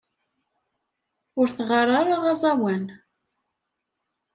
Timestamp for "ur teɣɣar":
1.39-1.87